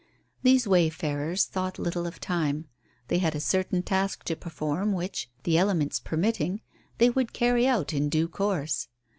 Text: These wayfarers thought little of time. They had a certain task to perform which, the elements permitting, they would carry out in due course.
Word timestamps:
These 0.41 0.67
wayfarers 0.67 1.45
thought 1.45 1.77
little 1.77 2.07
of 2.07 2.19
time. 2.19 2.65
They 3.07 3.19
had 3.19 3.35
a 3.35 3.39
certain 3.39 3.83
task 3.83 4.23
to 4.23 4.35
perform 4.35 4.93
which, 4.93 5.29
the 5.43 5.59
elements 5.59 5.99
permitting, 5.99 6.61
they 6.97 7.11
would 7.11 7.33
carry 7.33 7.67
out 7.67 7.93
in 7.93 8.09
due 8.09 8.27
course. 8.27 8.87